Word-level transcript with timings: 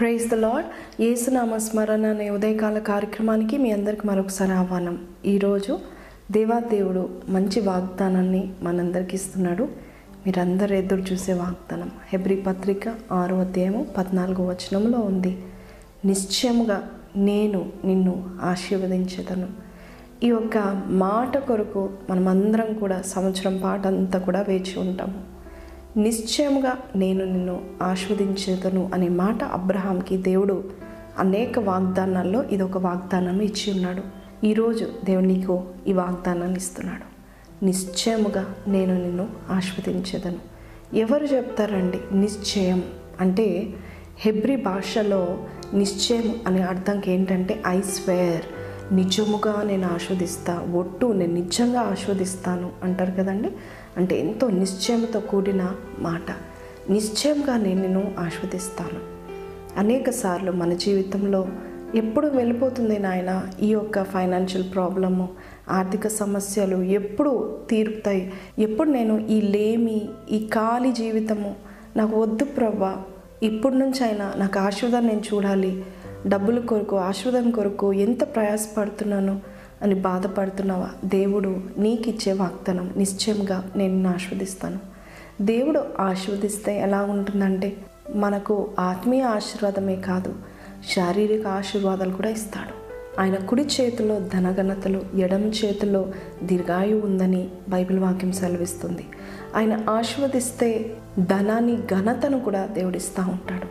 Praise 0.00 0.22
the 0.32 0.34
lord 0.42 0.68
యేసునామ 1.02 1.56
స్మరణ 1.64 2.04
అనే 2.14 2.26
ఉదయకాల 2.34 2.78
కార్యక్రమానికి 2.88 3.56
మీ 3.62 3.70
అందరికి 3.70 4.04
మరొకసారి 4.10 4.52
ఆహ్వానం. 4.52 4.94
ఈరోజు 5.32 5.72
దేవాదేవుడు 6.36 7.02
మంచి 7.34 7.60
వాగ్దానాన్ని 7.66 8.40
మనందరికి 8.62 9.14
ఇస్తున్నాడు. 9.18 9.64
మీరందరూ 10.26 10.74
ఎదురు 10.74 11.02
చూసే 11.10 11.32
వాగ్దానం. 11.32 11.90
హెబ్రి 12.12 12.36
పత్రిక 12.46 12.94
ఆరో 13.12 13.36
అధ్యాయము 13.44 13.82
పద్నాలుగో 13.96 14.46
వచనంలో 14.52 15.00
ఉంది. 15.10 15.32
నిశ్చయముగా 16.10 16.78
నేను 17.28 17.60
నిన్ను 17.84 18.14
ఆశీర్వదించేదను. 18.52 19.48
ఈ 20.26 20.30
యొక్క 20.36 20.58
మాట 21.04 21.36
కొరకు 21.50 21.82
మనమందరం 22.10 22.72
కూడా 22.74 23.00
సంవత్సరం 23.14 23.58
పాట 23.66 23.86
అంతా 23.86 24.20
కూడా 24.28 24.42
వేచి 24.48 24.74
ఉంటాము. 24.84 25.18
నిశ్చయముగా 25.96 26.78
నేను 26.96 27.24
నిన్ను 27.24 27.60
ఆస్వాదించేదను 27.82 28.90
అనే 28.94 29.08
మాట 29.08 29.44
అబ్రహాంకి 29.44 30.16
దేవుడు 30.16 30.64
అనేక 31.18 31.58
వాగ్దానాల్లో 31.58 32.42
ఇది 32.42 32.62
ఒక 32.62 32.78
వాగ్దానం 32.78 33.40
ఇచ్చి 33.40 33.72
ఉన్నాడు. 33.72 34.02
ఈరోజు 34.46 34.88
దేవుడు 35.04 35.24
నీకు 35.24 35.64
ఈ 35.88 35.92
వాగ్దానాన్ని 35.92 36.56
ఇస్తున్నాడు. 36.56 37.10
నిశ్చయముగా 37.64 38.54
నేను 38.68 39.02
నిన్ను 39.02 39.28
ఆస్వాదించేదను. 39.50 40.38
ఎవరు 40.96 41.24
చెప్తారండి 41.24 41.98
నిశ్చయం? 42.12 42.82
అంటే 43.20 43.70
హెబ్రి 44.18 44.56
భాషలో 44.56 45.38
నిశ్చయం 45.74 46.34
అనే 46.46 46.62
అర్థంకి 46.62 47.12
ఏంటంటే 47.12 47.62
ఐ 47.66 47.80
స్వేర్. 47.80 48.42
నిజముగా 48.92 49.62
నేను 49.62 49.86
ఆస్వాదిస్తా 49.94 50.66
ఒట్టు 50.74 51.06
నేను 51.06 51.34
నిజంగా 51.34 51.80
ఆస్వాదిస్తాను 51.80 52.70
అంటారు 52.82 53.10
కదండి? 53.10 53.50
అంటే 53.96 54.20
ఎంతో 54.20 54.50
నిశ్చయంతో 54.50 55.20
కూడిన 55.20 55.72
మాట. 55.98 56.30
నిశ్చయంగా 56.90 57.56
నేను 57.56 57.80
నిన్ను 57.80 58.12
ఆస్వాదిస్తాను. 58.18 59.20
అనేక 59.78 60.10
సార్లు 60.10 60.52
మన 60.52 60.74
జీవితంలో 60.74 61.48
ఎప్పుడు 61.94 62.26
వెళ్ళిపోతుంది 62.26 62.98
నాయన 62.98 63.42
ఈ 63.62 63.66
యొక్క 63.66 64.04
ఫైనాన్షియల్ 64.04 64.74
ప్రాబ్లము 64.74 65.28
ఆర్థిక 65.70 66.08
సమస్యలు 66.08 66.76
ఎప్పుడు 66.76 67.58
తీరుతాయి? 67.70 68.32
ఎప్పుడు 68.58 68.88
నేను 68.88 69.18
ఈ 69.18 69.40
లేమి 69.40 70.08
ఈ 70.30 70.46
ఖాళీ 70.46 70.92
జీవితము 70.92 71.54
నాకు 71.96 72.22
వద్దు 72.22 72.44
ప్రవ్వ 72.44 72.96
ఇప్పటి 73.42 73.74
నుంచి 73.74 74.04
అయినా 74.04 74.32
నాకు 74.36 74.58
ఆశీర్వాదం 74.58 75.06
నేను 75.06 75.22
చూడాలి 75.34 75.84
డబ్బుల 76.26 76.58
కొరకు 76.58 76.96
ఆశీర్వాదం 76.96 77.50
కొరకు 77.50 77.92
ఎంత 77.92 78.24
ప్రయాసపడుతున్నానో 78.24 79.40
అని 79.82 79.94
బాధపడుతున్నావా? 79.94 80.90
దేవుడు 81.04 81.60
నీకు 81.78 82.08
ఇచ్చే 82.08 82.32
వాగ్దానం 82.32 82.94
నిశ్చయంగా 82.96 83.70
నేను 83.76 83.92
నిన్ను 83.92 84.10
ఆస్వాదిస్తాను 84.10 84.78
దేవుడు 85.40 85.84
ఆశీర్వదిస్తే 86.00 86.80
ఎలా 86.80 87.02
ఉంటుందంటే 87.02 87.76
మనకు 88.14 88.70
ఆత్మీయ 88.78 89.22
ఆశీర్వాదమే 89.22 89.96
కాదు 89.96 90.34
శారీరక 90.96 91.46
ఆశీర్వాదాలు 91.46 92.12
కూడా 92.12 92.28
ఇస్తాడు. 92.28 92.80
ఆయన 93.20 93.34
కుడి 93.34 93.62
చేతిలో 93.62 94.20
ధనఘనతలు 94.20 95.02
ఎడమ 95.18 95.44
చేతిలో 95.44 96.08
దీర్ఘాయు 96.42 96.96
ఉందని 96.96 97.48
బైబిల్ 97.68 97.98
వాక్యం 97.98 98.32
సెలవిస్తుంది. 98.32 99.06
ఆయన 99.56 99.84
ఆశీర్వదిస్తే 99.90 100.96
ధనాన్ని 101.18 101.76
ఘనతను 101.76 102.40
కూడా 102.40 102.66
దేవుడిస్తూ 102.66 103.22
ఉంటాడు. 103.22 103.66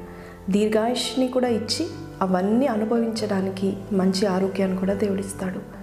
దీర్ఘాయుష్ని 0.52 1.28
కూడా 1.28 1.48
ఇచ్చి 1.48 1.88
అవన్నీ 2.22 2.68
అనుభవించడానికి 2.68 3.74
మంచి 3.92 4.26
ఆరోగ్యాన్ని 4.26 4.78
కూడా 4.78 4.94
దేవుడిస్తాడు. 4.94 5.80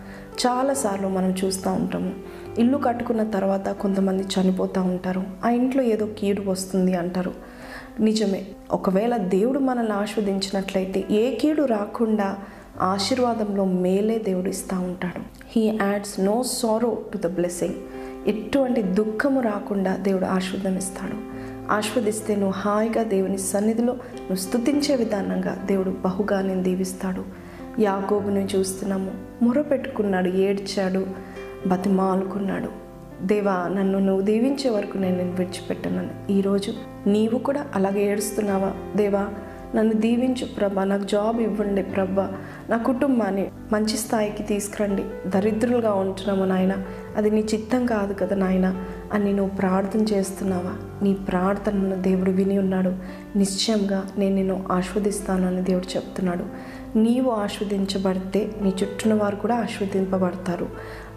చాలాసార్లు 0.46 1.08
మనం 1.08 1.34
చూస్తూ 1.44 1.72
ఉంటాము. 1.72 2.14
ఇల్లు 2.58 2.78
కట్టుకున్న 2.78 3.24
తర్వాత 3.30 3.68
కొంతమంది 3.68 4.22
చనిపోతూ 4.22 4.82
ఉంటారు. 4.82 5.22
ఆ 5.44 5.50
ఇంట్లో 5.50 5.82
ఏదో 5.82 6.06
కీడు 6.18 6.50
వస్తుంది 6.50 6.94
అంటారు. 6.94 7.34
నిజమే. 8.00 8.46
ఒకవేళ 8.70 9.16
దేవుడు 9.16 9.58
మనల్ని 9.58 9.92
ఆస్వాదించినట్లయితే 9.92 11.04
ఏ 11.10 11.34
కీడు 11.34 11.62
రాకుండా 11.62 12.36
ఆశీర్వాదంలో 12.80 13.64
మేలే 13.64 14.18
దేవుడు 14.18 14.48
ఇస్తూ 14.48 14.80
ఉంటాడు. 14.80 15.20
He 15.48 15.78
adds 15.82 16.20
no 16.20 16.42
sorrow 16.42 16.98
to 17.12 17.18
the 17.18 17.26
blessing 17.26 17.74
ఎటువంటి 18.26 18.82
దుఃఖము 18.82 19.40
రాకుండా 19.40 19.96
దేవుడు 19.96 20.24
ఆశీర్వదం 20.24 20.76
ఇస్తాడు 20.76 21.35
ఆస్వాదిస్తే 21.70 22.34
నువ్వు 22.34 22.50
హాయిగా 22.50 23.02
దేవుని 23.02 23.38
సన్నిధిలో 23.38 23.92
నువ్వు 23.92 24.36
స్థుతించే 24.36 24.96
విధానంగా 24.96 25.62
దేవుడు 25.66 25.90
బహుగా 25.90 26.40
నేను 26.40 26.62
దీవిస్తాడు. 26.62 27.24
యాగోబుని 27.80 28.44
చూస్తున్నాము. 28.44 29.10
మొరపెట్టుకున్నాడు 29.42 30.28
ఏడ్చాడు 30.28 31.06
బతిమాలుకున్నాడు. 31.66 32.86
దేవా 33.22 33.68
నన్ను 33.68 33.98
నువ్వు 33.98 34.22
దీవించే 34.22 34.70
వరకు 34.70 34.98
నేను 34.98 35.16
నేను 35.16 35.32
విడిచిపెట్టనని. 35.32 36.32
ఈరోజు 36.32 36.72
నీవు 37.06 37.38
కూడా 37.38 37.66
అలాగే 37.74 38.12
ఏడుస్తున్నావా? 38.12 38.72
దేవా 38.96 39.28
నన్ను 39.74 39.94
దీవించు 39.94 40.46
ప్రభా 40.46 40.84
నాకు 40.84 41.04
జాబ్ 41.04 41.40
ఇవ్వండి 41.40 41.82
ప్రభా. 41.82 42.32
నా 42.70 42.76
కుటుంబాన్ని 42.76 43.50
మంచి 43.72 43.96
స్థాయికి 43.96 44.42
తీసుకురండి. 44.42 45.04
దరిద్రులుగా 45.26 45.94
ఉంటున్నాము 45.94 46.44
నాయన. 46.44 46.84
అది 47.16 47.30
నీ 47.30 47.40
చిత్తం 47.40 47.86
కాదు 47.86 48.14
కదా 48.14 48.36
నాయన. 48.36 48.84
అని 49.12 49.32
నువ్వు 49.32 49.56
ప్రార్థన 49.56 50.00
చేస్తున్నావా? 50.00 51.02
నీ 51.02 51.14
ప్రార్థనను 51.14 52.02
దేవుడు 52.02 52.30
విని 52.30 52.58
ఉన్నాడు. 52.58 52.92
నిశ్చయంగా 53.38 54.06
నేను 54.18 54.34
నిన్ను 54.34 54.64
ఆస్వాదిస్తాను 54.72 55.46
అని 55.46 55.62
దేవుడు 55.62 55.96
చెప్తున్నాడు. 55.96 56.76
నీవు 56.98 57.30
ఆస్వాదించబడితే 57.30 58.50
నీ 58.62 58.68
చుట్టూన 58.68 59.14
వారు 59.14 59.36
కూడా 59.36 59.54
ఆస్వాదింపబడతారు 59.56 60.68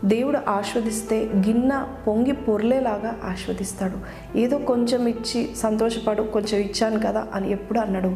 దేవుడు 0.05 0.39
ఆస్వాదిస్తే 0.49 1.25
గిన్నె 1.25 2.03
పొంగి 2.07 2.31
పొర్లేలాగా 2.31 3.19
ఆస్వాదిస్తాడు 3.23 3.97
ఏదో 4.37 4.57
కొంచెం 4.57 5.07
ఇచ్చి 5.07 5.49
సంతోషపడు 5.55 6.23
కొంచెం 6.23 6.61
ఇచ్చాను 6.61 6.99
కదా 6.99 7.27
అని 7.33 7.51
ఎప్పుడు 7.51 7.79
అన్నాడు 7.79 8.15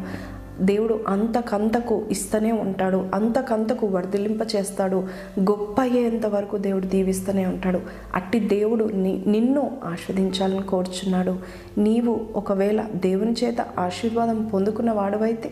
దేవుడు 0.60 1.00
అంతకంతకు 1.08 2.06
ఇస్తూనే 2.10 2.52
ఉంటాడు 2.52 3.10
అంతకంతకు 3.14 3.86
వర్ధిలింప 3.86 4.40
చేస్తాడు 4.56 4.96
గొప్ప 5.40 5.80
అయ్యేంత 5.80 6.26
వరకు 6.26 6.56
దేవుడు 6.56 6.86
దీవిస్తూనే 6.86 7.46
ఉంటాడు. 7.46 7.80
అట్టి 8.14 8.40
దేవుడు 8.40 8.84
ని 8.84 9.24
నిన్ను 9.26 9.80
ఆస్వాదించాలని 9.84 10.62
కోరుచున్నాడు. 10.62 11.36
నీవు 11.78 12.20
ఒకవేళ 12.36 12.82
దేవుని 12.82 13.32
చేత 13.32 13.56
ఆశీర్వాదం 13.78 14.44
పొందుకున్న 14.44 14.90
వాడవైతే 14.92 15.50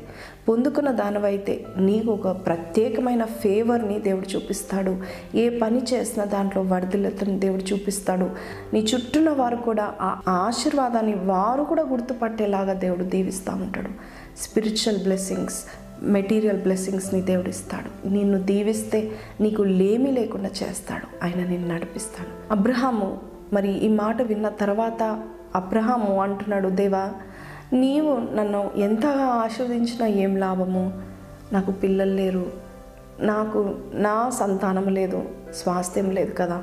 పొందుకున్న 0.48 0.90
దానివైతే 0.90 1.64
నీకు 1.78 2.10
ఒక 2.12 2.28
ప్రత్యేకమైన 2.46 3.24
ఫేవర్ని 3.24 3.98
దేవుడు 3.98 4.36
చూపిస్తాడు. 4.36 4.96
ఏ 5.34 5.58
పని 5.58 5.82
చేసినా 5.92 6.24
దాంట్లో 6.24 6.62
వర్ధిలతను 6.62 7.38
దేవుడు 7.38 7.74
చూపిస్తాడు. 7.74 8.30
నీ 8.72 8.80
చుట్టూన 8.94 9.30
వారు 9.30 9.56
కూడా 9.56 9.92
ఆ 10.00 10.20
ఆశీర్వాదాన్ని 10.28 11.14
వారు 11.14 11.64
కూడా 11.64 11.82
గుర్తుపట్టేలాగా 11.82 12.72
దేవుడు 12.72 13.04
దీవిస్తూ 13.04 13.52
ఉంటాడు. 13.52 14.21
స్పిరిచువల్ 14.38 15.02
బ్లెస్సింగ్స్ 15.02 15.64
మెటీరియల్ 16.02 16.62
బ్లెస్సింగ్స్ని 16.62 17.20
దేవుడు 17.20 17.48
ఇస్తాడు. 17.48 18.08
నిన్ను 18.08 18.42
దీవిస్తే 18.42 19.10
నీకు 19.40 19.62
లేమి 19.62 20.10
లేకుండా 20.10 20.48
చేస్తాడు. 20.48 21.24
ఆయన 21.24 21.48
నిన్ను 21.48 21.74
నడిపిస్తాడు. 21.74 22.52
అబ్రహాము 22.52 23.20
మరి 23.52 23.72
ఈ 23.72 23.88
మాట 23.88 24.22
విన్న 24.22 24.48
తర్వాత 24.48 25.22
అబ్రహాము 25.56 26.22
అంటున్నాడు 26.22 26.68
దేవా 26.68 27.10
నీవు 27.72 28.34
నన్ను 28.34 28.70
ఎంతగా 28.76 29.24
ఆశీర్వదించినా 29.24 30.06
ఏం 30.06 30.36
లాభము? 30.36 31.02
నాకు 31.52 31.70
పిల్లలు 31.70 32.14
లేరు. 32.14 32.52
నాకు 33.20 33.76
నా 33.94 34.30
సంతానం 34.30 34.88
లేదు. 34.88 35.24
స్వాస్థ్యం 35.54 36.10
లేదు 36.10 36.34
కదా. 36.38 36.62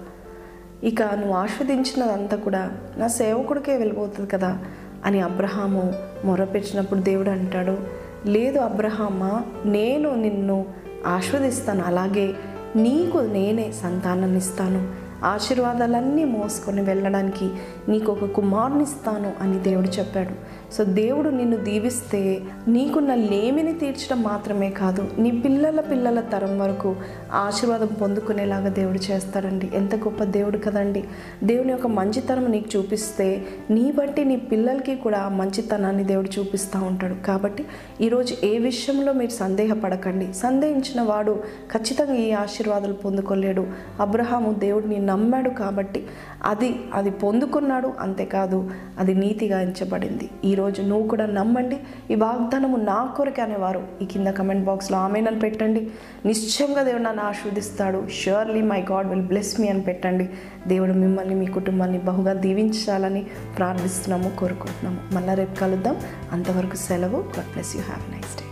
ఇక 0.83 1.01
నువ్వు 1.01 1.33
ఆస్వాదించినదంతా 1.33 2.37
కూడా 2.37 2.77
నా 2.97 3.07
సేవకుడికే 3.07 3.77
వెళ్ళిపోతుంది 3.77 4.29
కదా. 4.29 4.65
అని 5.05 5.21
అబ్రహాము 5.21 5.93
మొరపెట్టినప్పుడు 6.25 6.99
దేవుడు 6.99 7.29
అంటాడు 7.29 7.77
లేదు 8.25 8.59
అబ్రహామా 8.59 9.43
నేను 9.65 10.15
నిన్ను 10.15 10.65
ఆస్వాదిస్తాను 11.07 11.83
అలాగే 11.83 12.33
నీకు 12.75 13.17
నేనే 13.17 13.71
సంతానాన్ని 13.71 14.37
ఇస్తాను. 14.37 15.08
ఆశీర్వాదాలన్నీ 15.23 16.23
మోసుకొని 16.23 16.81
వెళ్ళడానికి 16.81 17.49
నీకు 17.89 18.11
ఒక 18.11 18.25
కుమారుని 18.25 18.83
ఇస్తాను 18.83 19.33
అని 19.41 19.59
దేవుడు 19.59 19.87
చెప్పాడు. 19.87 20.59
సో 20.73 20.83
దేవుడు 20.83 21.29
నిన్ను 21.29 21.57
దీవిస్తే 21.57 22.41
నీకున్న 22.67 23.15
లేమిని 23.15 23.73
తీర్చడం 23.73 24.21
మాత్రమే 24.21 24.69
కాదు 24.69 25.07
నీ 25.19 25.31
పిల్లల 25.31 25.79
పిల్లల 25.79 26.19
తరం 26.19 26.59
వరకు 26.59 26.95
ఆశీర్వాదం 27.31 27.87
పొందుకునేలాగా 27.87 28.69
దేవుడు 28.69 28.99
చేస్తాడండి. 29.11 29.71
ఎంత 29.73 29.95
గొప్ప 29.95 30.23
దేవుడు 30.23 30.57
కదండి. 30.57 31.03
దేవుని 31.43 31.71
యొక్క 31.71 31.87
మంచితనం 31.87 32.51
నీకు 32.51 32.77
చూపిస్తే 32.77 33.45
నీ 33.69 33.91
బట్టి 33.91 34.25
నీ 34.25 34.35
పిల్లలకి 34.35 34.95
కూడా 34.95 35.29
మంచితనాన్ని 35.29 36.03
దేవుడు 36.03 36.39
చూపిస్తూ 36.39 36.79
ఉంటాడు. 36.79 37.13
కాబట్టి 37.13 37.65
ఈరోజు 38.01 38.35
ఏ 38.43 38.57
విషయంలో 38.57 39.13
మీరు 39.13 39.29
సందేహపడకండి. 39.29 40.33
సందేహించిన 40.33 41.01
వాడు 41.01 41.43
ఖచ్చితంగా 41.73 42.13
ఈ 42.13 42.31
ఆశీర్వాదాలు 42.31 42.93
పొందుకోలేడు. 42.93 43.67
అబ్రహాము 43.99 44.53
దేవుడిని 44.53 45.08
నమ్మాడు 45.09 45.49
కాబట్టి 45.49 46.01
అది 46.45 46.69
అది 46.93 47.09
పొందుకున్నాడు 47.09 47.93
అంతేకాదు 47.99 48.71
అది 48.99 49.13
నీతిగా 49.13 49.61
ఎంచబడింది. 49.61 50.29
ఈరోజు 50.45 50.81
నువ్వు 50.81 51.07
కూడా 51.07 51.25
నమ్మండి 51.25 51.77
ఈ 52.11 52.15
వాగ్దానము 52.15 52.77
నా 52.77 52.97
కొరకే 53.17 53.41
అనేవారు. 53.41 53.81
ఈ 54.01 54.05
కింద 54.05 54.27
కమెంట్ 54.27 54.65
బాక్స్లో 54.65 54.97
ఆమెనని 54.97 55.39
పెట్టండి. 55.39 55.81
నిశ్చయంగా 56.25 56.83
దేవుడు 56.83 57.03
నన్ను 57.03 57.23
ఆస్వాదిస్తాడు 57.23 58.07
surely 58.23 58.61
my 58.61 58.81
God 58.91 59.07
will 59.07 59.21
bless 59.21 59.61
me 59.61 59.67
అని 59.67 59.81
పెట్టండి. 59.81 60.29
దేవుడు 60.67 60.93
మిమ్మల్ని 60.93 61.35
మీ 61.35 61.45
కుటుంబాన్ని 61.45 61.97
బహుగా 61.97 62.33
దీవించాలని 62.33 63.25
ప్రార్థిస్తున్నాము 63.57 64.31
కోరుకుంటున్నాము. 64.39 64.99
మళ్ళీ 65.13 65.33
రేపు 65.33 65.55
కలుద్దాం. 65.59 65.95
అంతవరకు 66.31 66.75
సెలవు. 66.75 67.19
God 67.37 67.51
bless 67.51 67.75
you 67.75 67.81
have 67.81 68.03
nice 68.11 68.35
day 68.37 68.48